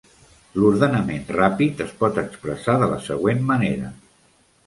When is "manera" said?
3.51-3.93